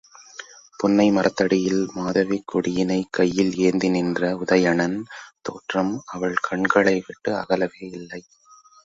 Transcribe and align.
புன்னை 0.79 1.11
மரத்தடியில் 1.11 1.81
மாதவிக் 1.93 2.47
கொடியினைக் 2.47 3.11
கையில் 3.11 3.53
ஏந்தி 3.57 3.89
நின்ற 3.89 4.31
உதயணன் 4.37 4.97
தோற்றம் 5.41 5.93
அவள் 6.07 6.35
கண்களை 6.41 6.97
விட்டு 7.07 7.33
அகலவே 7.35 7.85
இல்லை. 7.91 8.21